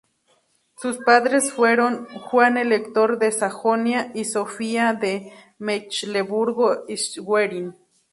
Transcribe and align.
Sus 0.77 0.97
padres 0.97 1.53
fueron 1.53 2.07
Juan 2.07 2.57
Elector 2.57 3.19
de 3.19 3.31
Sajonia 3.31 4.09
y 4.15 4.25
Sofía 4.25 4.95
de 4.95 5.31
Mecklemburgo-Schwerin. 5.59 7.75